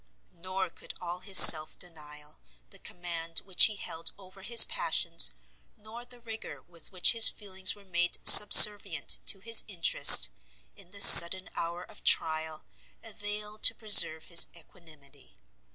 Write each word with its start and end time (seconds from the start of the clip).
Nor 0.33 0.71
could 0.71 0.95
all 0.99 1.19
his 1.19 1.37
self 1.37 1.77
denial, 1.77 2.39
the 2.71 2.79
command 2.79 3.37
which 3.45 3.65
he 3.65 3.75
held 3.75 4.13
over 4.17 4.41
his 4.41 4.63
passions, 4.63 5.31
nor 5.77 6.05
the 6.05 6.19
rigour 6.19 6.63
with 6.63 6.91
which 6.91 7.11
his 7.11 7.27
feelings 7.27 7.75
were 7.75 7.85
made 7.85 8.17
subservient 8.27 9.19
to 9.27 9.41
his 9.41 9.63
interest, 9.67 10.31
in 10.75 10.89
this 10.89 11.05
sudden 11.05 11.51
hour 11.55 11.83
of 11.83 12.03
trial, 12.03 12.63
avail 13.03 13.59
to 13.59 13.75
preserve 13.75 14.23
his 14.25 14.47
equanimity. 14.55 15.37